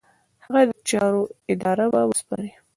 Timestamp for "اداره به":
1.51-1.99